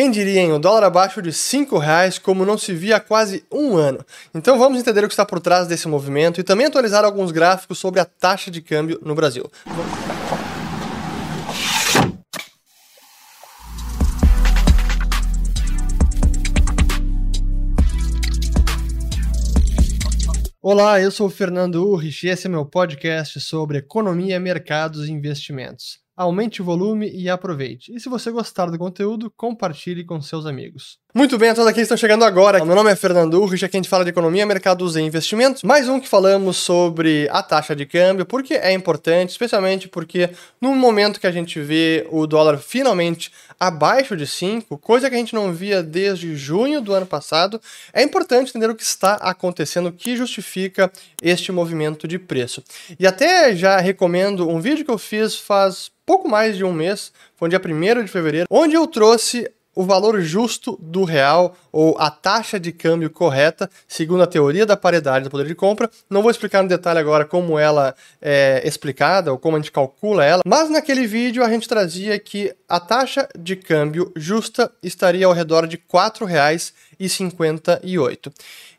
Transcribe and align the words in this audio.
Quem 0.00 0.10
diria, 0.10 0.40
hein? 0.40 0.50
O 0.52 0.58
dólar 0.58 0.84
abaixo 0.84 1.20
de 1.20 1.30
5 1.30 1.76
reais, 1.76 2.18
como 2.18 2.46
não 2.46 2.56
se 2.56 2.72
via 2.72 2.96
há 2.96 3.00
quase 3.00 3.44
um 3.52 3.76
ano. 3.76 4.02
Então 4.34 4.58
vamos 4.58 4.80
entender 4.80 5.04
o 5.04 5.06
que 5.06 5.12
está 5.12 5.26
por 5.26 5.40
trás 5.40 5.68
desse 5.68 5.86
movimento 5.86 6.40
e 6.40 6.42
também 6.42 6.64
atualizar 6.64 7.04
alguns 7.04 7.30
gráficos 7.30 7.78
sobre 7.78 8.00
a 8.00 8.06
taxa 8.06 8.50
de 8.50 8.62
câmbio 8.62 8.98
no 9.02 9.14
Brasil. 9.14 9.44
Olá, 20.62 20.98
eu 20.98 21.10
sou 21.10 21.26
o 21.26 21.30
Fernando 21.30 21.86
Urrich 21.86 22.26
e 22.26 22.30
esse 22.30 22.46
é 22.46 22.50
meu 22.50 22.64
podcast 22.64 23.38
sobre 23.38 23.76
economia, 23.76 24.40
mercados 24.40 25.06
e 25.06 25.12
investimentos. 25.12 25.98
Aumente 26.20 26.60
o 26.60 26.64
volume 26.66 27.10
e 27.10 27.30
aproveite. 27.30 27.94
E 27.94 27.98
se 27.98 28.06
você 28.10 28.30
gostar 28.30 28.66
do 28.66 28.76
conteúdo, 28.76 29.30
compartilhe 29.30 30.04
com 30.04 30.20
seus 30.20 30.44
amigos. 30.44 30.98
Muito 31.12 31.36
bem, 31.36 31.48
a 31.48 31.54
todos 31.56 31.66
aqui 31.66 31.78
que 31.78 31.82
estão 31.82 31.96
chegando 31.96 32.24
agora. 32.24 32.64
Meu 32.64 32.76
nome 32.76 32.88
é 32.88 32.94
Fernando 32.94 33.34
Urrich, 33.34 33.64
aqui 33.64 33.76
a 33.76 33.78
gente 33.78 33.88
fala 33.88 34.04
de 34.04 34.10
economia, 34.10 34.46
mercados 34.46 34.94
e 34.94 35.00
investimentos. 35.00 35.64
Mais 35.64 35.88
um 35.88 35.98
que 35.98 36.06
falamos 36.06 36.56
sobre 36.56 37.28
a 37.32 37.42
taxa 37.42 37.74
de 37.74 37.84
câmbio, 37.84 38.24
porque 38.24 38.54
é 38.54 38.72
importante, 38.72 39.30
especialmente 39.30 39.88
porque 39.88 40.30
no 40.60 40.72
momento 40.72 41.18
que 41.18 41.26
a 41.26 41.32
gente 41.32 41.60
vê 41.60 42.06
o 42.12 42.28
dólar 42.28 42.58
finalmente 42.58 43.32
abaixo 43.58 44.16
de 44.16 44.24
5, 44.24 44.78
coisa 44.78 45.10
que 45.10 45.16
a 45.16 45.18
gente 45.18 45.34
não 45.34 45.52
via 45.52 45.82
desde 45.82 46.36
junho 46.36 46.80
do 46.80 46.94
ano 46.94 47.06
passado, 47.06 47.60
é 47.92 48.04
importante 48.04 48.50
entender 48.50 48.70
o 48.70 48.76
que 48.76 48.84
está 48.84 49.14
acontecendo, 49.14 49.88
o 49.88 49.92
que 49.92 50.16
justifica 50.16 50.92
este 51.20 51.50
movimento 51.50 52.06
de 52.06 52.20
preço. 52.20 52.62
E 53.00 53.04
até 53.04 53.56
já 53.56 53.80
recomendo 53.80 54.48
um 54.48 54.60
vídeo 54.60 54.84
que 54.84 54.90
eu 54.92 54.98
fiz 54.98 55.34
faz 55.34 55.90
pouco 56.06 56.28
mais 56.28 56.56
de 56.56 56.62
um 56.62 56.72
mês, 56.72 57.12
foi 57.36 57.48
no 57.48 57.50
dia 57.50 57.60
1 57.60 58.04
de 58.04 58.10
fevereiro, 58.10 58.46
onde 58.48 58.76
eu 58.76 58.86
trouxe 58.86 59.50
o 59.74 59.84
valor 59.84 60.20
justo 60.20 60.78
do 60.80 61.04
real 61.04 61.56
ou 61.72 61.96
a 61.98 62.10
taxa 62.10 62.58
de 62.58 62.72
câmbio 62.72 63.10
correta, 63.10 63.70
segundo 63.86 64.22
a 64.22 64.26
teoria 64.26 64.66
da 64.66 64.76
paridade 64.76 65.24
do 65.24 65.30
poder 65.30 65.46
de 65.46 65.54
compra. 65.54 65.90
Não 66.08 66.22
vou 66.22 66.30
explicar 66.30 66.62
no 66.62 66.68
detalhe 66.68 66.98
agora 66.98 67.24
como 67.24 67.58
ela 67.58 67.94
é 68.20 68.62
explicada 68.64 69.32
ou 69.32 69.38
como 69.38 69.56
a 69.56 69.60
gente 69.60 69.72
calcula 69.72 70.24
ela, 70.24 70.42
mas 70.44 70.68
naquele 70.70 71.06
vídeo 71.06 71.44
a 71.44 71.48
gente 71.48 71.68
trazia 71.68 72.18
que 72.18 72.54
a 72.68 72.80
taxa 72.80 73.28
de 73.38 73.56
câmbio 73.56 74.12
justa 74.16 74.70
estaria 74.82 75.26
ao 75.26 75.32
redor 75.32 75.66
de 75.66 75.76
R$ 75.76 75.82
4,58. 75.92 76.72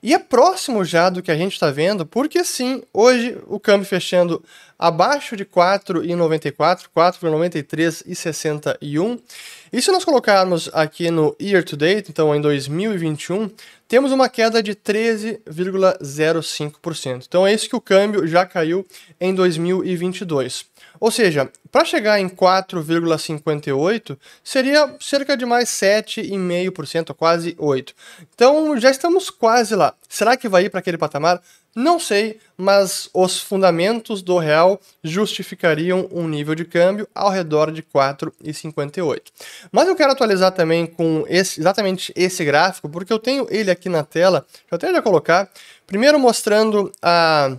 E 0.04 0.14
é 0.14 0.20
próximo 0.20 0.86
já 0.86 1.10
do 1.10 1.24
que 1.24 1.32
a 1.32 1.36
gente 1.36 1.54
está 1.54 1.72
vendo, 1.72 2.06
porque 2.06 2.44
sim, 2.44 2.84
hoje 2.94 3.36
o 3.48 3.60
câmbio 3.60 3.88
fechando 3.88 4.44
abaixo 4.78 5.36
de 5.36 5.44
4,94, 5.46 6.86
4,93,61. 6.96 9.20
E 9.74 9.82
se 9.82 9.92
nós 9.92 10.04
colocarmos 10.04 10.70
aqui 10.74 11.10
no 11.12 11.34
year 11.42 11.64
to 11.64 11.78
date, 11.78 12.12
então 12.12 12.36
em 12.36 12.42
2021, 12.42 13.50
temos 13.88 14.12
uma 14.12 14.28
queda 14.30 14.62
de 14.62 14.76
13,05%. 14.76 17.26
Então 17.28 17.46
é 17.46 17.54
isso 17.54 17.70
que 17.70 17.76
o 17.76 17.82
câmbio 17.82 18.26
já 18.28 18.46
caiu 18.46 18.86
em 19.20 19.36
2022. 19.36 20.66
Ou 21.00 21.12
seja, 21.12 21.50
para 21.72 21.86
chegar 21.86 22.20
em 22.20 22.28
4,58 22.28 24.18
seria 24.44 24.96
cerca 25.00 25.38
de 25.38 25.46
mais 25.46 25.70
7,5%, 25.70 27.14
quase 27.14 27.54
8%. 27.54 27.94
Então 28.34 28.78
já 28.78 28.92
estamos 28.92 29.30
quase 29.30 29.76
lá. 29.76 29.94
Será 30.10 30.36
que 30.36 30.50
vai 30.50 30.66
ir 30.66 30.70
para 30.70 30.80
aquele 30.80 30.98
patamar? 30.98 31.42
Não 31.74 31.98
sei, 31.98 32.38
mas 32.58 33.10
os 33.14 33.40
fundamentos 33.40 34.22
do 34.22 34.38
real 34.38 34.80
justificariam 35.02 36.06
um 36.12 36.28
nível 36.28 36.54
de 36.54 36.66
câmbio 36.66 37.08
ao 37.16 37.30
redor 37.30 37.72
de 37.72 37.82
4,58. 37.82 39.22
Mas 39.72 39.88
eu 39.88 39.96
quero 39.96 40.12
atualizar 40.12 40.52
também 40.52 40.86
com 40.86 41.24
esse, 41.30 41.62
exatamente 41.62 42.12
esse 42.14 42.44
gráfico, 42.44 42.90
porque 42.90 43.14
eu 43.14 43.20
tenho 43.20 43.48
ele 43.50 43.72
aqui 43.72 43.88
na 43.88 44.04
tela, 44.04 44.46
eu 44.70 44.76
até 44.76 44.92
já 44.92 45.02
colocar, 45.02 45.50
primeiro 45.88 46.20
mostrando 46.20 46.92
a 47.02 47.56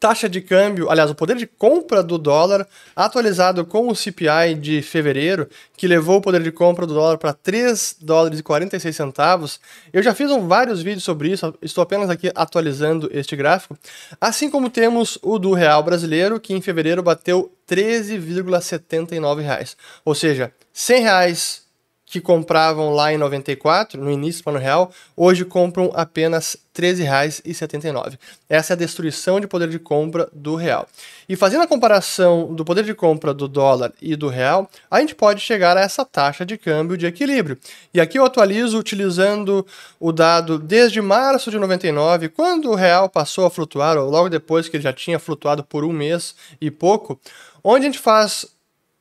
taxa 0.00 0.30
de 0.30 0.40
câmbio, 0.40 0.90
aliás, 0.90 1.10
o 1.10 1.14
poder 1.14 1.36
de 1.36 1.46
compra 1.46 2.02
do 2.02 2.16
dólar 2.16 2.66
atualizado 2.96 3.66
com 3.66 3.86
o 3.86 3.94
CPI 3.94 4.54
de 4.58 4.80
fevereiro, 4.80 5.46
que 5.76 5.86
levou 5.86 6.16
o 6.16 6.20
poder 6.22 6.42
de 6.42 6.50
compra 6.50 6.86
do 6.86 6.94
dólar 6.94 7.18
para 7.18 7.34
3 7.34 7.96
dólares 8.00 8.38
e 8.38 8.42
46 8.42 8.96
centavos. 8.96 9.60
Eu 9.92 10.02
já 10.02 10.14
fiz 10.14 10.30
um, 10.30 10.48
vários 10.48 10.80
vídeos 10.80 11.04
sobre 11.04 11.30
isso, 11.30 11.54
estou 11.60 11.82
apenas 11.82 12.08
aqui 12.08 12.32
atualizando 12.34 13.10
este 13.12 13.36
gráfico. 13.36 13.76
Assim 14.18 14.48
como 14.48 14.70
temos 14.70 15.18
o 15.22 15.38
do 15.38 15.52
real 15.52 15.82
brasileiro, 15.82 16.40
que 16.40 16.54
em 16.54 16.62
fevereiro 16.62 17.02
bateu 17.02 17.52
13,79 17.68 19.42
reais. 19.42 19.76
Ou 20.02 20.14
seja, 20.14 20.50
100 20.72 21.02
reais 21.02 21.69
que 22.10 22.20
compravam 22.20 22.90
lá 22.90 23.12
em 23.12 23.16
94, 23.16 24.02
no 24.02 24.10
início 24.10 24.40
do 24.40 24.44
plano 24.44 24.58
real, 24.58 24.90
hoje 25.16 25.44
compram 25.44 25.92
apenas 25.94 26.56
R$ 26.74 26.88
13,79. 26.88 28.18
Essa 28.48 28.72
é 28.72 28.74
a 28.74 28.76
destruição 28.76 29.38
de 29.38 29.46
poder 29.46 29.68
de 29.68 29.78
compra 29.78 30.28
do 30.32 30.56
real. 30.56 30.88
E 31.28 31.36
fazendo 31.36 31.62
a 31.62 31.68
comparação 31.68 32.52
do 32.52 32.64
poder 32.64 32.82
de 32.82 32.94
compra 32.94 33.32
do 33.32 33.46
dólar 33.46 33.92
e 34.02 34.16
do 34.16 34.26
real, 34.26 34.68
a 34.90 34.98
gente 34.98 35.14
pode 35.14 35.40
chegar 35.40 35.76
a 35.76 35.82
essa 35.82 36.04
taxa 36.04 36.44
de 36.44 36.58
câmbio 36.58 36.96
de 36.96 37.06
equilíbrio. 37.06 37.56
E 37.94 38.00
aqui 38.00 38.18
eu 38.18 38.24
atualizo 38.24 38.76
utilizando 38.76 39.64
o 40.00 40.10
dado 40.10 40.58
desde 40.58 41.00
março 41.00 41.48
de 41.48 41.60
99, 41.60 42.28
quando 42.30 42.70
o 42.70 42.74
real 42.74 43.08
passou 43.08 43.46
a 43.46 43.50
flutuar, 43.50 43.96
ou 43.96 44.10
logo 44.10 44.28
depois 44.28 44.68
que 44.68 44.76
ele 44.76 44.82
já 44.82 44.92
tinha 44.92 45.20
flutuado 45.20 45.62
por 45.62 45.84
um 45.84 45.92
mês 45.92 46.34
e 46.60 46.72
pouco, 46.72 47.20
onde 47.62 47.86
a 47.86 47.88
gente 47.88 48.00
faz 48.00 48.46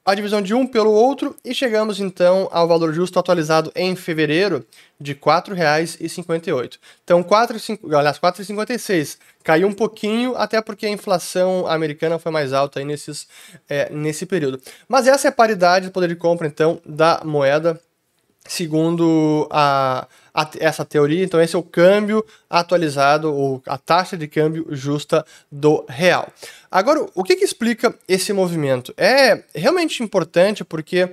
a 0.06 0.16
divisão 0.16 0.42
de 0.42 0.54
um 0.54 0.66
pelo 0.66 0.92
outro 0.92 1.36
e 1.44 1.54
chegamos 1.54 2.00
então 2.00 2.48
ao 2.52 2.68
valor 2.68 2.94
justo 2.94 3.20
atualizado 3.20 3.72
em 3.76 3.96
fevereiro 3.96 4.66
de 5.00 5.14
R$ 5.14 5.20
4,58. 5.20 6.78
Então, 7.04 7.22
4, 7.22 7.58
aliás, 7.94 8.18
4,56 8.18 9.18
caiu 9.44 9.68
um 9.68 9.74
pouquinho, 9.74 10.36
até 10.36 10.62
porque 10.62 10.86
a 10.86 10.90
inflação 10.90 11.66
americana 11.68 12.20
foi 12.20 12.32
mais 12.32 12.54
alta 12.54 12.80
aí 12.80 12.86
nesses, 12.86 13.28
é, 13.68 13.90
nesse 13.92 14.26
período. 14.26 14.62
Mas 14.88 15.08
essa 15.08 15.28
é 15.28 15.30
a 15.30 15.32
paridade 15.32 15.88
do 15.88 15.92
poder 15.92 16.10
de 16.10 16.16
compra, 16.16 16.48
então, 16.48 16.82
da 16.86 17.22
moeda, 17.24 17.80
segundo 18.48 19.48
a, 19.52 20.08
a, 20.34 20.50
essa 20.60 20.84
teoria. 20.84 21.24
Então, 21.24 21.42
esse 21.42 21.56
é 21.56 21.60
o 21.60 21.64
câmbio 21.64 22.26
atualizado, 22.50 23.34
ou 23.34 23.62
a 23.68 23.78
taxa 23.78 24.18
de 24.18 24.28
câmbio 24.28 24.66
justa 24.72 25.26
do 25.52 25.86
real. 25.88 26.32
Agora, 26.72 27.06
o 27.14 27.24
que, 27.24 27.36
que 27.36 27.46
explica 27.46 27.94
esse 28.08 28.34
movimento? 28.34 28.94
É 28.98 29.44
realmente 29.54 30.04
importante 30.04 30.64
porque 30.64 31.12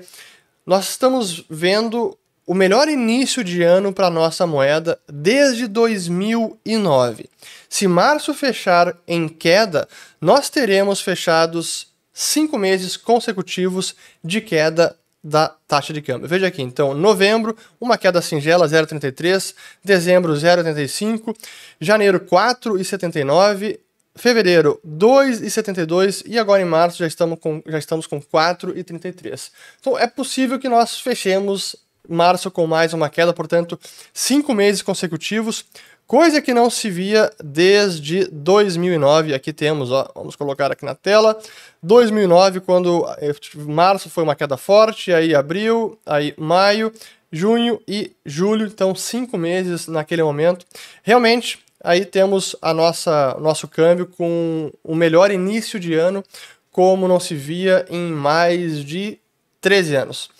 nós 0.64 0.90
estamos 0.90 1.44
vendo 1.48 2.16
o 2.46 2.54
melhor 2.54 2.88
início 2.88 3.42
de 3.42 3.62
ano 3.62 3.92
para 3.92 4.08
nossa 4.08 4.46
moeda 4.46 4.98
desde 5.08 5.66
2009. 5.66 7.28
Se 7.68 7.88
março 7.88 8.32
fechar 8.32 8.96
em 9.06 9.28
queda, 9.28 9.88
nós 10.20 10.48
teremos 10.48 11.00
fechados 11.00 11.88
cinco 12.12 12.56
meses 12.56 12.96
consecutivos 12.96 13.96
de 14.22 14.40
queda 14.40 14.96
da 15.26 15.48
taxa 15.66 15.92
de 15.92 16.00
câmbio. 16.00 16.28
Veja 16.28 16.46
aqui, 16.46 16.62
então, 16.62 16.94
novembro, 16.94 17.56
uma 17.80 17.98
queda 17.98 18.22
singela 18.22 18.68
0,33, 18.68 19.54
dezembro 19.84 20.32
0,85, 20.34 21.36
janeiro 21.80 22.20
4,79, 22.20 23.80
fevereiro 24.14 24.80
2,72 24.86 26.22
e 26.26 26.38
agora 26.38 26.62
em 26.62 26.64
março 26.64 26.98
já 26.98 27.08
estamos 27.08 27.40
com, 27.40 27.60
já 27.66 27.76
estamos 27.76 28.06
com 28.06 28.20
4,33. 28.20 29.50
Então 29.80 29.98
é 29.98 30.06
possível 30.06 30.60
que 30.60 30.68
nós 30.68 31.00
fechemos 31.00 31.74
março 32.08 32.48
com 32.48 32.64
mais 32.64 32.92
uma 32.92 33.10
queda, 33.10 33.32
portanto, 33.32 33.78
cinco 34.14 34.54
meses 34.54 34.80
consecutivos, 34.80 35.64
coisa 36.06 36.40
que 36.40 36.54
não 36.54 36.70
se 36.70 36.90
via 36.90 37.30
desde 37.42 38.26
2009. 38.26 39.34
Aqui 39.34 39.52
temos, 39.52 39.90
ó, 39.90 40.08
vamos 40.14 40.36
colocar 40.36 40.70
aqui 40.70 40.84
na 40.84 40.94
tela, 40.94 41.38
2009, 41.82 42.60
quando 42.60 43.06
eh, 43.18 43.34
março 43.56 44.08
foi 44.08 44.22
uma 44.22 44.34
queda 44.34 44.56
forte, 44.56 45.12
aí 45.12 45.34
abril, 45.34 45.98
aí 46.06 46.34
maio, 46.36 46.92
junho 47.30 47.80
e 47.86 48.12
julho, 48.24 48.66
então 48.66 48.94
cinco 48.94 49.36
meses 49.36 49.88
naquele 49.88 50.22
momento. 50.22 50.64
Realmente, 51.02 51.58
aí 51.82 52.04
temos 52.04 52.56
a 52.62 52.72
nossa 52.72 53.36
nosso 53.40 53.68
câmbio 53.68 54.06
com 54.06 54.72
o 54.82 54.94
melhor 54.94 55.30
início 55.30 55.78
de 55.78 55.94
ano, 55.94 56.24
como 56.70 57.08
não 57.08 57.18
se 57.18 57.34
via 57.34 57.86
em 57.88 58.12
mais 58.12 58.84
de 58.84 59.18
13 59.60 59.96
anos. 59.96 60.30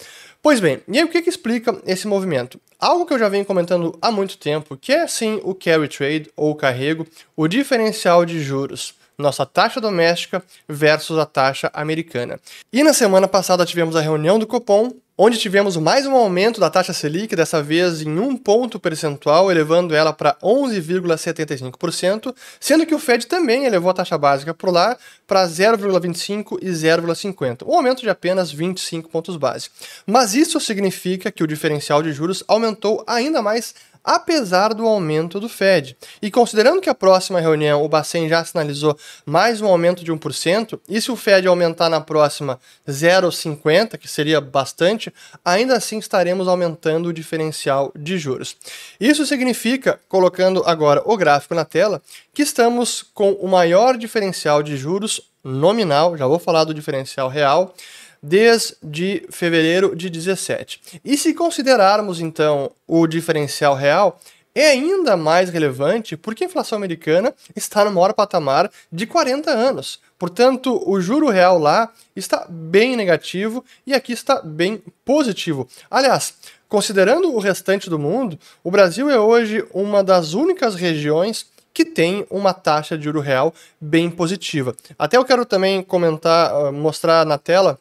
Pois 0.42 0.60
bem, 0.60 0.80
e 0.86 0.98
aí 0.98 1.04
o 1.04 1.08
que, 1.08 1.22
que 1.22 1.30
explica 1.30 1.76
esse 1.86 2.06
movimento? 2.06 2.60
Algo 2.78 3.06
que 3.06 3.14
eu 3.14 3.18
já 3.18 3.28
venho 3.28 3.44
comentando 3.44 3.98
há 4.00 4.10
muito 4.12 4.38
tempo, 4.38 4.76
que 4.76 4.92
é 4.92 5.06
sim 5.06 5.40
o 5.42 5.54
carry 5.54 5.88
trade 5.88 6.30
ou 6.36 6.54
carrego, 6.54 7.06
o 7.36 7.48
diferencial 7.48 8.24
de 8.24 8.40
juros 8.40 8.94
nossa 9.18 9.46
taxa 9.46 9.80
doméstica 9.80 10.42
versus 10.68 11.18
a 11.18 11.26
taxa 11.26 11.70
americana. 11.72 12.38
E 12.72 12.82
na 12.82 12.92
semana 12.92 13.26
passada 13.26 13.64
tivemos 13.64 13.96
a 13.96 14.00
reunião 14.00 14.38
do 14.38 14.46
Copom, 14.46 14.92
onde 15.18 15.38
tivemos 15.38 15.78
mais 15.78 16.04
um 16.04 16.14
aumento 16.14 16.60
da 16.60 16.68
taxa 16.68 16.92
Selic, 16.92 17.34
dessa 17.34 17.62
vez 17.62 18.02
em 18.02 18.18
um 18.18 18.36
ponto 18.36 18.78
percentual, 18.78 19.50
elevando 19.50 19.94
ela 19.94 20.12
para 20.12 20.36
11,75%, 20.42 22.34
sendo 22.60 22.84
que 22.84 22.94
o 22.94 22.98
Fed 22.98 23.26
também 23.26 23.64
elevou 23.64 23.90
a 23.90 23.94
taxa 23.94 24.18
básica 24.18 24.52
por 24.52 24.70
lá 24.70 24.96
para 25.26 25.46
0,25 25.46 26.58
e 26.60 26.68
0,50, 26.68 27.66
um 27.66 27.74
aumento 27.74 28.02
de 28.02 28.10
apenas 28.10 28.52
25 28.52 29.08
pontos 29.08 29.36
base. 29.36 29.70
Mas 30.06 30.34
isso 30.34 30.60
significa 30.60 31.32
que 31.32 31.42
o 31.42 31.46
diferencial 31.46 32.02
de 32.02 32.12
juros 32.12 32.44
aumentou 32.46 33.02
ainda 33.06 33.40
mais 33.40 33.74
apesar 34.06 34.72
do 34.72 34.86
aumento 34.86 35.40
do 35.40 35.48
Fed. 35.48 35.96
E 36.22 36.30
considerando 36.30 36.80
que 36.80 36.88
a 36.88 36.94
próxima 36.94 37.40
reunião 37.40 37.82
o 37.82 37.88
Bacen 37.88 38.28
já 38.28 38.44
sinalizou 38.44 38.96
mais 39.26 39.60
um 39.60 39.66
aumento 39.66 40.04
de 40.04 40.12
1%, 40.12 40.78
e 40.88 41.00
se 41.00 41.10
o 41.10 41.16
Fed 41.16 41.48
aumentar 41.48 41.90
na 41.90 42.00
próxima 42.00 42.60
0,50, 42.88 43.98
que 43.98 44.06
seria 44.06 44.40
bastante, 44.40 45.12
ainda 45.44 45.76
assim 45.76 45.98
estaremos 45.98 46.46
aumentando 46.46 47.08
o 47.08 47.12
diferencial 47.12 47.92
de 47.96 48.16
juros. 48.16 48.56
Isso 49.00 49.26
significa, 49.26 49.98
colocando 50.08 50.62
agora 50.64 51.02
o 51.04 51.16
gráfico 51.16 51.56
na 51.56 51.64
tela, 51.64 52.00
que 52.32 52.42
estamos 52.42 53.04
com 53.12 53.32
o 53.32 53.48
maior 53.48 53.96
diferencial 53.96 54.62
de 54.62 54.76
juros 54.76 55.20
nominal, 55.42 56.16
já 56.16 56.26
vou 56.26 56.38
falar 56.38 56.64
do 56.64 56.74
diferencial 56.74 57.28
real, 57.28 57.74
desde 58.22 59.26
fevereiro 59.30 59.94
de 59.94 60.10
17. 60.10 61.00
E 61.04 61.16
se 61.16 61.34
considerarmos 61.34 62.20
então 62.20 62.70
o 62.86 63.06
diferencial 63.06 63.74
real, 63.74 64.20
é 64.56 64.68
ainda 64.70 65.18
mais 65.18 65.50
relevante 65.50 66.16
porque 66.16 66.42
a 66.42 66.46
inflação 66.46 66.78
americana 66.78 67.34
está 67.54 67.84
no 67.84 67.92
maior 67.92 68.14
patamar 68.14 68.70
de 68.90 69.06
40 69.06 69.50
anos. 69.50 70.00
Portanto, 70.18 70.82
o 70.86 70.98
juro 70.98 71.28
real 71.28 71.58
lá 71.58 71.92
está 72.16 72.46
bem 72.48 72.96
negativo 72.96 73.62
e 73.86 73.92
aqui 73.92 74.14
está 74.14 74.40
bem 74.40 74.82
positivo. 75.04 75.68
Aliás, 75.90 76.32
considerando 76.70 77.34
o 77.34 77.38
restante 77.38 77.90
do 77.90 77.98
mundo, 77.98 78.38
o 78.64 78.70
Brasil 78.70 79.10
é 79.10 79.18
hoje 79.20 79.62
uma 79.74 80.02
das 80.02 80.32
únicas 80.32 80.74
regiões 80.74 81.46
que 81.74 81.84
tem 81.84 82.26
uma 82.30 82.54
taxa 82.54 82.96
de 82.96 83.04
juro 83.04 83.20
real 83.20 83.52
bem 83.78 84.08
positiva. 84.08 84.74
Até 84.98 85.18
eu 85.18 85.24
quero 85.26 85.44
também 85.44 85.82
comentar, 85.82 86.50
ah, 86.50 86.72
mostrar 86.72 87.26
na 87.26 87.36
tela 87.36 87.78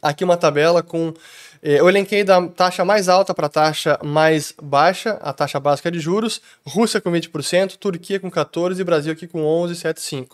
aqui 0.00 0.24
uma 0.24 0.36
tabela 0.36 0.82
com. 0.82 1.12
Eh, 1.62 1.78
eu 1.78 1.88
elenquei 1.88 2.24
da 2.24 2.46
taxa 2.48 2.84
mais 2.84 3.08
alta 3.08 3.32
para 3.32 3.46
a 3.46 3.50
taxa 3.50 3.98
mais 4.02 4.52
baixa, 4.60 5.18
a 5.22 5.32
taxa 5.32 5.60
básica 5.60 5.90
de 5.90 6.00
juros, 6.00 6.42
Rússia 6.66 7.00
com 7.00 7.10
20%, 7.12 7.76
Turquia 7.76 8.18
com 8.18 8.30
14% 8.30 8.80
e 8.80 8.84
Brasil 8.84 9.12
aqui 9.12 9.28
com 9.28 9.42
11,75%. 9.44 10.28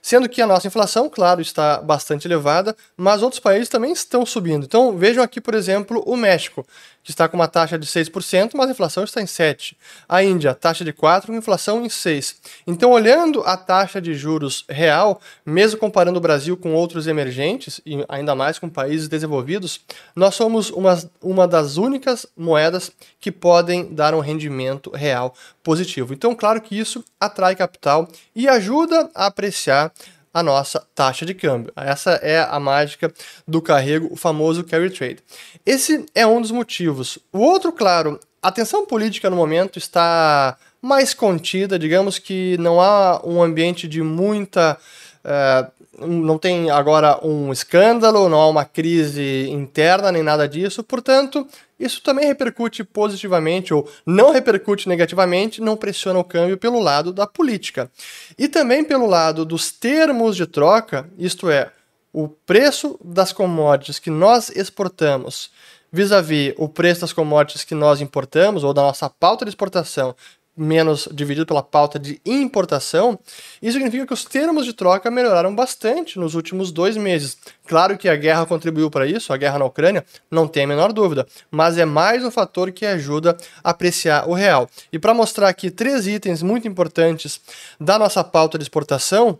Sendo 0.00 0.28
que 0.28 0.40
a 0.40 0.46
nossa 0.46 0.66
inflação, 0.66 1.10
claro, 1.10 1.42
está 1.42 1.82
bastante 1.82 2.26
elevada, 2.26 2.74
mas 2.96 3.22
outros 3.22 3.40
países 3.40 3.68
também 3.68 3.92
estão 3.92 4.24
subindo. 4.24 4.64
Então 4.64 4.96
vejam 4.96 5.22
aqui, 5.22 5.40
por 5.40 5.54
exemplo, 5.54 6.02
o 6.06 6.16
México 6.16 6.64
que 7.02 7.10
está 7.10 7.26
com 7.26 7.36
uma 7.36 7.48
taxa 7.48 7.78
de 7.78 7.86
6%, 7.86 8.52
mas 8.54 8.68
a 8.68 8.72
inflação 8.72 9.04
está 9.04 9.20
em 9.22 9.24
7%. 9.24 9.74
A 10.08 10.22
Índia, 10.22 10.54
taxa 10.54 10.84
de 10.84 10.92
4%, 10.92 11.26
com 11.26 11.34
inflação 11.34 11.84
em 11.84 11.88
6%. 11.88 12.36
Então, 12.66 12.90
olhando 12.90 13.42
a 13.44 13.56
taxa 13.56 14.00
de 14.00 14.14
juros 14.14 14.64
real, 14.68 15.20
mesmo 15.44 15.78
comparando 15.78 16.18
o 16.18 16.20
Brasil 16.20 16.56
com 16.56 16.74
outros 16.74 17.06
emergentes, 17.06 17.80
e 17.86 18.04
ainda 18.08 18.34
mais 18.34 18.58
com 18.58 18.68
países 18.68 19.08
desenvolvidos, 19.08 19.80
nós 20.14 20.34
somos 20.34 20.69
uma, 20.70 20.98
uma 21.20 21.46
das 21.46 21.76
únicas 21.76 22.26
moedas 22.36 22.90
que 23.18 23.30
podem 23.30 23.92
dar 23.92 24.14
um 24.14 24.20
rendimento 24.20 24.90
real 24.90 25.34
positivo. 25.62 26.14
Então, 26.14 26.34
claro 26.34 26.60
que 26.60 26.78
isso 26.78 27.04
atrai 27.18 27.54
capital 27.54 28.08
e 28.34 28.48
ajuda 28.48 29.10
a 29.14 29.26
apreciar 29.26 29.92
a 30.32 30.42
nossa 30.42 30.86
taxa 30.94 31.26
de 31.26 31.34
câmbio. 31.34 31.72
Essa 31.76 32.12
é 32.22 32.40
a 32.40 32.58
mágica 32.60 33.12
do 33.46 33.60
carrego, 33.60 34.08
o 34.12 34.16
famoso 34.16 34.64
carry 34.64 34.90
trade. 34.90 35.18
Esse 35.66 36.06
é 36.14 36.26
um 36.26 36.40
dos 36.40 36.50
motivos. 36.50 37.18
O 37.32 37.40
outro, 37.40 37.72
claro, 37.72 38.18
a 38.42 38.50
tensão 38.50 38.86
política 38.86 39.28
no 39.28 39.36
momento 39.36 39.78
está 39.78 40.56
mais 40.80 41.12
contida, 41.12 41.78
digamos 41.78 42.18
que 42.18 42.56
não 42.58 42.80
há 42.80 43.20
um 43.24 43.42
ambiente 43.42 43.86
de 43.86 44.02
muita. 44.02 44.78
Uh, 45.22 45.79
não 45.98 46.38
tem 46.38 46.70
agora 46.70 47.18
um 47.26 47.52
escândalo, 47.52 48.28
não 48.28 48.40
há 48.40 48.48
uma 48.48 48.64
crise 48.64 49.48
interna 49.50 50.12
nem 50.12 50.22
nada 50.22 50.48
disso, 50.48 50.82
portanto, 50.84 51.46
isso 51.78 52.02
também 52.02 52.26
repercute 52.26 52.84
positivamente 52.84 53.74
ou 53.74 53.90
não 54.06 54.32
repercute 54.32 54.88
negativamente, 54.88 55.60
não 55.60 55.76
pressiona 55.76 56.18
o 56.18 56.24
câmbio 56.24 56.56
pelo 56.56 56.78
lado 56.78 57.12
da 57.12 57.26
política. 57.26 57.90
E 58.38 58.48
também 58.48 58.84
pelo 58.84 59.06
lado 59.06 59.44
dos 59.44 59.72
termos 59.72 60.36
de 60.36 60.46
troca, 60.46 61.08
isto 61.18 61.50
é, 61.50 61.70
o 62.12 62.28
preço 62.28 62.98
das 63.02 63.32
commodities 63.32 63.98
que 63.98 64.10
nós 64.10 64.50
exportamos 64.50 65.50
vis-à-vis 65.92 66.50
-vis 66.50 66.54
o 66.56 66.68
preço 66.68 67.00
das 67.00 67.12
commodities 67.12 67.64
que 67.64 67.74
nós 67.74 68.00
importamos 68.00 68.62
ou 68.62 68.72
da 68.72 68.82
nossa 68.82 69.10
pauta 69.10 69.44
de 69.44 69.50
exportação 69.50 70.14
menos 70.60 71.08
dividido 71.10 71.46
pela 71.46 71.62
pauta 71.62 71.98
de 71.98 72.20
importação, 72.24 73.18
isso 73.62 73.72
significa 73.72 74.06
que 74.06 74.12
os 74.12 74.26
termos 74.26 74.66
de 74.66 74.74
troca 74.74 75.10
melhoraram 75.10 75.54
bastante 75.54 76.18
nos 76.18 76.34
últimos 76.34 76.70
dois 76.70 76.98
meses. 76.98 77.38
Claro 77.66 77.96
que 77.96 78.10
a 78.10 78.14
guerra 78.14 78.44
contribuiu 78.44 78.90
para 78.90 79.06
isso, 79.06 79.32
a 79.32 79.38
guerra 79.38 79.58
na 79.58 79.64
Ucrânia, 79.64 80.04
não 80.30 80.46
tem 80.46 80.64
a 80.64 80.66
menor 80.66 80.92
dúvida, 80.92 81.26
mas 81.50 81.78
é 81.78 81.86
mais 81.86 82.22
um 82.22 82.30
fator 82.30 82.70
que 82.72 82.84
ajuda 82.84 83.38
a 83.64 83.70
apreciar 83.70 84.28
o 84.28 84.34
real. 84.34 84.68
E 84.92 84.98
para 84.98 85.14
mostrar 85.14 85.48
aqui 85.48 85.70
três 85.70 86.06
itens 86.06 86.42
muito 86.42 86.68
importantes 86.68 87.40
da 87.80 87.98
nossa 87.98 88.22
pauta 88.22 88.58
de 88.58 88.64
exportação: 88.64 89.38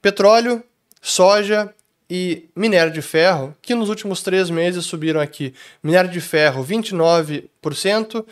petróleo, 0.00 0.62
soja 1.02 1.74
e 2.08 2.48
minério 2.56 2.92
de 2.92 3.02
ferro, 3.02 3.54
que 3.60 3.74
nos 3.74 3.90
últimos 3.90 4.22
três 4.22 4.48
meses 4.48 4.86
subiram 4.86 5.20
aqui. 5.20 5.52
Minério 5.82 6.10
de 6.10 6.20
ferro, 6.20 6.64
29% 6.64 8.24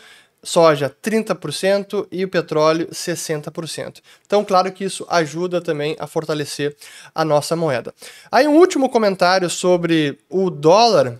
soja 0.43 0.95
30% 1.01 2.05
e 2.11 2.25
o 2.25 2.27
petróleo 2.27 2.87
60%. 2.89 4.01
Então, 4.25 4.43
claro 4.43 4.71
que 4.71 4.83
isso 4.83 5.05
ajuda 5.09 5.61
também 5.61 5.95
a 5.97 6.05
fortalecer 6.05 6.75
a 7.15 7.23
nossa 7.23 7.55
moeda. 7.55 7.93
Aí 8.31 8.47
um 8.47 8.57
último 8.57 8.89
comentário 8.89 9.49
sobre 9.49 10.19
o 10.29 10.49
dólar, 10.49 11.17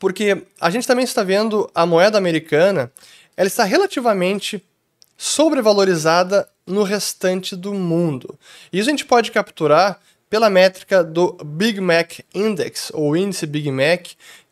porque 0.00 0.44
a 0.58 0.70
gente 0.70 0.86
também 0.86 1.04
está 1.04 1.22
vendo 1.22 1.70
a 1.74 1.84
moeda 1.84 2.16
americana, 2.16 2.90
ela 3.36 3.46
está 3.46 3.64
relativamente 3.64 4.64
sobrevalorizada 5.16 6.48
no 6.66 6.82
restante 6.82 7.54
do 7.54 7.74
mundo. 7.74 8.38
Isso 8.72 8.88
a 8.88 8.92
gente 8.92 9.04
pode 9.04 9.30
capturar 9.30 10.00
pela 10.30 10.50
métrica 10.50 11.02
do 11.02 11.32
Big 11.44 11.80
Mac 11.80 12.20
Index, 12.34 12.90
ou 12.92 13.16
índice 13.16 13.46
Big 13.46 13.70
Mac, 13.70 14.08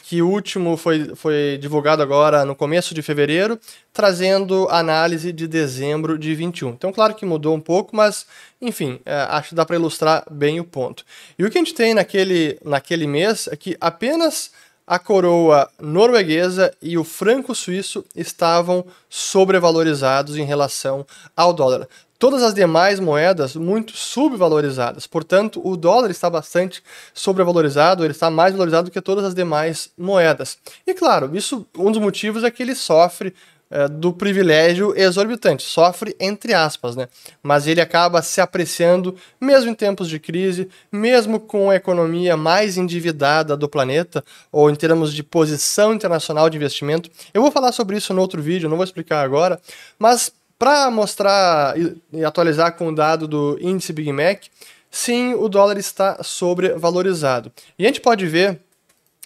que 0.09 0.23
o 0.23 0.29
último 0.31 0.77
foi, 0.77 1.17
foi 1.17 1.59
divulgado 1.61 2.01
agora 2.01 2.45
no 2.45 2.55
começo 2.55 2.95
de 2.95 3.03
fevereiro, 3.03 3.59
trazendo 3.93 4.69
análise 4.71 5.33
de 5.33 5.49
dezembro 5.49 6.17
de 6.17 6.33
21. 6.33 6.69
Então, 6.69 6.93
claro 6.93 7.13
que 7.13 7.27
mudou 7.27 7.57
um 7.57 7.61
pouco, 7.61 7.97
mas, 7.97 8.25
enfim, 8.63 9.01
é, 9.05 9.27
acho 9.31 9.49
que 9.49 9.55
dá 9.57 9.67
para 9.67 9.75
ilustrar 9.75 10.25
bem 10.31 10.61
o 10.61 10.65
ponto. 10.65 11.05
E 11.37 11.45
o 11.45 11.51
que 11.51 11.59
a 11.59 11.61
gente 11.61 11.75
tem 11.75 11.93
naquele, 11.93 12.57
naquele 12.65 13.05
mês 13.05 13.49
é 13.49 13.57
que 13.57 13.77
apenas 13.81 14.53
a 14.87 14.97
coroa 14.97 15.69
norueguesa 15.81 16.73
e 16.81 16.97
o 16.97 17.03
franco 17.03 17.53
suíço 17.53 18.05
estavam 18.15 18.87
sobrevalorizados 19.11 20.37
em 20.37 20.45
relação 20.45 21.05
ao 21.37 21.53
dólar 21.53 21.89
todas 22.19 22.43
as 22.43 22.55
demais 22.55 23.01
moedas 23.01 23.57
muito 23.57 23.97
subvalorizadas. 23.97 25.07
Portanto, 25.07 25.61
o 25.65 25.77
dólar 25.77 26.11
está 26.11 26.29
bastante 26.29 26.83
sobrevalorizado, 27.13 28.05
ele 28.05 28.13
está 28.13 28.31
mais 28.31 28.53
valorizado 28.53 28.89
do 28.89 28.93
que 28.93 29.01
todas 29.01 29.25
as 29.25 29.35
demais 29.35 29.91
moedas. 29.97 30.59
E 30.87 30.95
claro, 30.95 31.35
isso 31.37 31.67
um 31.77 31.91
dos 31.91 32.01
motivos 32.01 32.45
é 32.45 32.51
que 32.51 32.63
ele 32.63 32.75
sofre 32.75 33.35
é, 33.69 33.89
do 33.89 34.13
privilégio 34.13 34.95
exorbitante, 34.97 35.65
sofre 35.65 36.15
entre 36.21 36.55
aspas, 36.55 36.95
né? 36.95 37.09
Mas 37.43 37.67
ele 37.67 37.81
acaba 37.81 38.23
se 38.23 38.41
apreciando 38.41 39.17
mesmo 39.41 39.71
em 39.71 39.75
tempos 39.75 40.09
de 40.09 40.21
crise, 40.21 40.69
mesmo 40.93 41.41
com 41.41 41.69
a 41.69 41.75
economia 41.75 42.37
mais 42.37 42.77
endividada 42.77 43.57
do 43.57 43.69
planeta, 43.69 44.25
ou 44.53 44.71
em 44.71 44.75
termos 44.77 45.13
de 45.13 45.23
posição 45.25 45.93
internacional 45.93 46.49
de 46.49 46.57
investimento. 46.57 47.11
Eu 47.35 47.43
vou 47.43 47.51
falar 47.51 47.73
sobre 47.73 47.97
isso 47.97 48.15
no 48.15 48.21
outro 48.21 48.41
vídeo, 48.41 48.69
não 48.69 48.77
vou 48.77 48.85
explicar 48.85 49.25
agora, 49.25 49.61
mas 49.99 50.33
para 50.59 50.91
mostrar 50.91 51.75
e 52.13 52.25
atualizar 52.25 52.77
com 52.77 52.89
o 52.89 52.95
dado 52.95 53.29
do 53.29 53.59
índice 53.61 53.93
Big 53.93 54.13
Mac, 54.13 54.45
sim, 54.91 55.35
o 55.35 55.49
dólar 55.49 55.77
está 55.77 56.23
sobrevalorizado. 56.23 57.53
E 57.79 57.85
a 57.85 57.89
gente 57.89 58.01
pode 58.01 58.27
ver, 58.27 58.61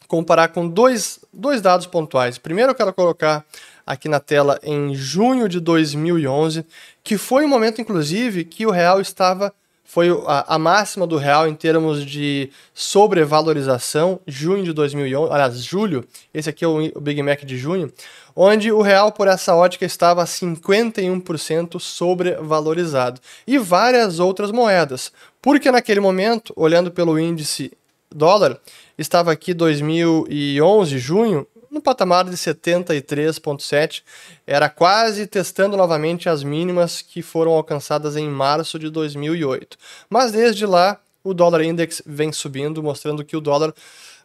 comparar 0.09 0.49
com 0.49 0.69
dois, 0.69 1.21
dois 1.33 1.61
dados 1.61 1.87
pontuais. 1.87 2.37
Primeiro 2.37 2.73
eu 2.73 2.75
quero 2.75 2.93
colocar 2.93 3.45
aqui 3.87 4.09
na 4.09 4.21
tela 4.21 4.59
em 4.63 4.95
junho 4.95 5.49
de 5.49 5.61
2011, 5.61 6.67
que 7.03 7.17
foi 7.17 7.45
um 7.45 7.49
momento, 7.49 7.81
inclusive, 7.81 8.45
que 8.45 8.67
o 8.67 8.71
real 8.71 9.01
estava 9.01 9.55
foi 9.91 10.09
a, 10.25 10.55
a, 10.55 10.57
máxima 10.57 11.05
do 11.05 11.17
real 11.17 11.49
em 11.49 11.55
termos 11.55 12.07
de 12.07 12.49
sobrevalorização, 12.73 14.21
junho 14.25 14.63
de 14.63 14.73
2011, 14.73 15.33
aliás, 15.33 15.65
julho, 15.65 16.05
esse 16.33 16.49
aqui 16.49 16.65
é 16.65 16.69
o, 16.69 16.77
o 16.95 17.01
Big 17.01 17.21
Mac 17.25 17.41
de 17.41 17.59
junho, 17.59 17.93
onde 18.37 18.71
o 18.71 18.83
real, 18.83 19.11
por 19.11 19.27
essa 19.27 19.53
ótica, 19.53 19.85
estava 19.85 20.23
51% 20.23 21.81
sobrevalorizado. 21.81 23.21
E 23.45 23.59
várias 23.59 24.21
outras 24.21 24.53
moedas, 24.53 25.11
porque 25.43 25.73
naquele 25.73 25.99
momento, 25.99 26.53
olhando 26.55 26.93
pelo 26.93 27.19
índice 27.19 27.73
dólar, 28.15 28.61
estava 28.97 29.33
aqui 29.33 29.53
2011, 29.53 30.99
junho, 30.99 31.49
no 31.81 31.83
patamar 31.83 32.27
de 32.27 32.37
73,7. 32.37 34.03
Era 34.47 34.69
quase 34.69 35.27
testando 35.27 35.77
novamente 35.77 36.29
as 36.29 36.45
mínimas 36.45 37.01
que 37.01 37.23
foram 37.23 37.53
alcançadas 37.53 38.17
em 38.17 38.29
março 38.29 38.79
de 38.79 38.91
2008. 38.91 39.79
Mas 40.11 40.31
desde 40.31 40.67
lá, 40.67 41.01
o 41.25 41.33
dólar 41.33 41.63
index 41.63 42.03
vem 42.05 42.31
subindo, 42.33 42.83
mostrando 42.83 43.25
que 43.25 43.37
o 43.37 43.41
dólar, 43.41 43.75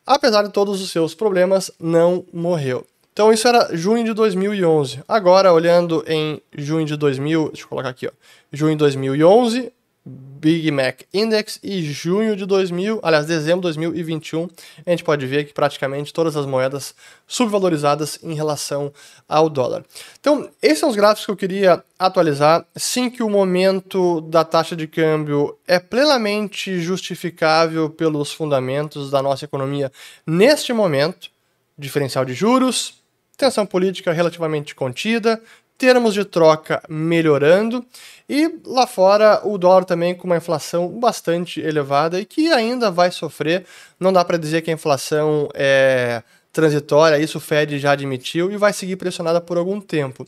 apesar 0.06 0.44
de 0.44 0.50
todos 0.50 0.82
os 0.82 0.92
seus 0.92 1.16
problemas, 1.16 1.72
não 1.80 2.26
morreu. 2.34 2.86
Então 3.14 3.32
isso 3.32 3.48
era 3.48 3.74
junho 3.74 4.04
de 4.04 4.14
2011. 4.14 5.02
Agora, 5.08 5.54
olhando 5.54 6.04
em 6.06 6.42
junho 6.54 6.86
de 6.86 6.98
2000, 6.98 7.48
deixa 7.48 7.64
eu 7.64 7.70
colocar 7.70 7.88
aqui, 7.88 8.08
ó, 8.08 8.12
junho 8.52 8.74
de 8.74 8.80
2011, 8.80 9.72
Big 10.06 10.70
Mac 10.70 11.02
Index 11.12 11.58
e 11.64 11.82
junho 11.82 12.36
de 12.36 12.46
2000, 12.46 13.00
aliás, 13.02 13.26
dezembro 13.26 13.62
de 13.62 13.76
2021, 13.80 14.48
a 14.86 14.92
gente 14.92 15.04
pode 15.04 15.26
ver 15.26 15.46
que 15.46 15.54
praticamente 15.54 16.14
todas 16.14 16.38
as 16.38 16.46
moedas 16.46 16.94
subvalorizadas 17.26 18.20
em 18.22 18.36
relação 18.36 18.94
ao 19.28 19.50
dólar. 19.50 19.84
Então, 20.20 20.48
esses 20.62 20.78
são 20.78 20.90
os 20.90 20.96
gráficos 20.96 21.26
que 21.26 21.32
eu 21.32 21.36
queria 21.36 21.84
atualizar. 21.98 22.64
Sim 22.76 23.10
que 23.10 23.24
o 23.24 23.30
momento 23.30 24.22
da 24.22 24.44
taxa 24.44 24.76
de 24.76 24.86
câmbio 24.86 25.58
é 25.68 25.80
plenamente 25.80 26.80
justificável 26.80 27.90
pelos 27.90 28.32
fundamentos 28.32 29.10
da 29.10 29.24
nossa 29.24 29.46
economia 29.46 29.92
neste 30.28 30.72
momento, 30.72 31.32
diferencial 31.76 32.24
de 32.24 32.36
juros, 32.36 33.02
tensão 33.36 33.66
política 33.66 34.14
relativamente 34.14 34.76
contida, 34.76 35.42
termos 35.78 36.14
de 36.14 36.24
troca 36.24 36.82
melhorando 36.90 37.86
e 38.30 38.60
lá 38.66 38.88
fora 38.88 39.42
o 39.44 39.58
dólar 39.58 39.86
também 39.86 40.16
com 40.16 40.26
uma 40.26 40.38
inflação 40.38 40.88
bastante 40.88 41.60
elevada 41.60 42.20
e 42.20 42.26
que 42.26 42.52
ainda 42.52 42.90
vai 42.90 43.12
sofrer. 43.12 43.66
Não 44.00 44.12
dá 44.12 44.24
para 44.24 44.38
dizer 44.38 44.62
que 44.62 44.72
a 44.72 44.74
inflação 44.74 45.50
é 45.54 46.24
transitória, 46.52 47.20
isso 47.20 47.38
o 47.38 47.42
Fed 47.42 47.78
já 47.78 47.92
admitiu 47.92 48.52
e 48.52 48.58
vai 48.58 48.72
seguir 48.72 48.96
pressionada 48.96 49.42
por 49.42 49.58
algum 49.58 49.82
tempo. 49.82 50.26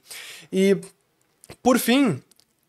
E 0.51 0.77
por 1.63 1.79
fim, 1.79 2.21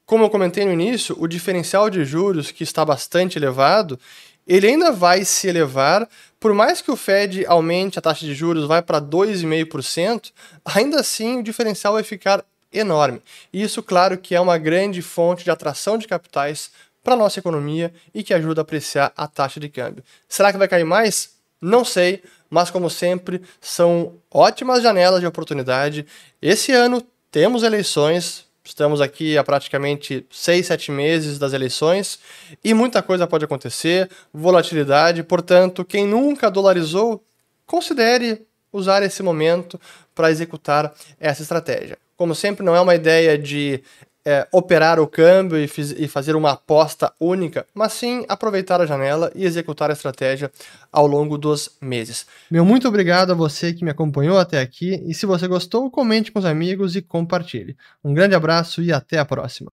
como 0.07 0.25
eu 0.25 0.31
comentei 0.31 0.65
no 0.65 0.73
início, 0.73 1.17
o 1.19 1.27
diferencial 1.27 1.91
de 1.91 2.05
juros 2.05 2.53
que 2.53 2.63
está 2.63 2.85
bastante 2.85 3.37
elevado, 3.37 3.99
ele 4.47 4.69
ainda 4.69 4.91
vai 4.91 5.25
se 5.25 5.49
elevar, 5.49 6.09
por 6.41 6.55
mais 6.55 6.81
que 6.81 6.91
o 6.91 6.97
Fed 6.97 7.45
aumente 7.47 7.99
a 7.99 8.03
taxa 8.03 8.25
de 8.25 8.35
juros, 8.35 8.67
vai 8.67 8.81
para 8.81 9.01
2,5%, 9.01 10.31
ainda 10.65 11.01
assim 11.01 11.41
o 11.41 11.43
diferencial 11.43 11.93
vai 11.93 12.03
ficar 12.03 12.43
enorme. 12.73 13.23
E 13.53 13.63
isso, 13.63 13.83
claro, 13.83 14.19
que 14.19 14.35
é 14.35 14.41
uma 14.41 14.59
grande 14.59 15.03
fonte 15.03 15.45
de 15.45 15.51
atração 15.51 15.97
de 15.99 16.07
capitais 16.07 16.71
para 17.03 17.15
a 17.15 17.17
nossa 17.17 17.39
economia 17.39 17.93
e 18.15 18.23
que 18.23 18.35
ajuda 18.35 18.61
a 18.61 18.63
apreciar 18.63 19.13
a 19.17 19.27
taxa 19.27 19.59
de 19.59 19.69
câmbio. 19.69 20.05
Será 20.29 20.53
que 20.53 20.59
vai 20.59 20.69
cair 20.69 20.85
mais? 20.85 21.31
Não 21.61 21.85
sei, 21.85 22.23
mas 22.51 22.71
como 22.71 22.89
sempre, 22.89 23.43
são 23.61 24.15
ótimas 24.31 24.83
janelas 24.83 25.21
de 25.21 25.27
oportunidade. 25.27 26.07
Esse 26.41 26.73
ano 26.73 27.03
temos 27.31 27.63
eleições, 27.63 28.47
estamos 28.65 29.01
aqui 29.01 29.37
há 29.39 29.45
praticamente 29.45 30.27
seis, 30.31 30.67
sete 30.67 30.91
meses 30.91 31.39
das 31.39 31.53
eleições 31.53 32.19
e 32.63 32.75
muita 32.75 33.03
coisa 33.03 33.27
pode 33.27 33.45
acontecer, 33.45 34.11
volatilidade, 34.33 35.23
portanto, 35.23 35.85
quem 35.85 36.07
nunca 36.07 36.51
dolarizou, 36.51 37.25
considere 37.67 38.47
usar 38.73 39.03
esse 39.03 39.23
momento 39.23 39.81
para 40.15 40.31
executar 40.31 40.93
essa 41.19 41.43
estratégia. 41.43 41.99
Como 42.19 42.35
sempre, 42.35 42.67
não 42.67 42.75
é 42.75 42.81
uma 42.81 42.97
ideia 42.97 43.39
de 43.39 43.81
é, 44.27 44.47
operar 44.53 44.99
o 44.99 45.07
câmbio 45.07 45.57
e, 45.57 45.65
e, 45.97 46.09
fazer 46.09 46.35
uma 46.35 46.51
aposta 46.51 47.13
única, 47.21 47.65
mas 47.73 47.93
sim 47.93 48.27
aproveitar 48.29 48.81
a 48.81 48.87
janela 48.87 49.31
e 49.37 49.45
executar 49.47 49.89
a 49.89 49.93
estratégia 49.93 50.51
ao 50.93 51.07
longo 51.07 51.39
dos 51.39 51.71
meses. 51.81 52.27
Meu 52.51 52.65
muito 52.65 52.89
obrigado 52.89 53.31
a 53.31 53.35
você 53.35 53.73
que 53.73 53.85
me 53.85 53.91
acompanhou 53.91 54.37
até 54.37 54.61
aqui 54.61 55.01
e 55.07 55.15
se 55.15 55.25
você 55.25 55.47
gostou, 55.47 55.89
comente 55.91 56.33
com 56.33 56.41
os 56.41 56.45
amigos 56.45 56.97
e 56.97 57.01
compartilhe. 57.01 57.77
Um 58.05 58.13
grande 58.13 58.35
abraço 58.35 58.83
e 58.83 58.93
até 58.93 59.19
a 59.19 59.25
próxima. 59.25 59.71